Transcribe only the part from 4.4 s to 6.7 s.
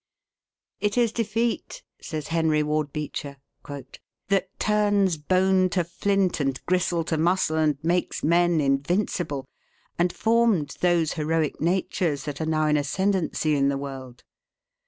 turns bone to flint, and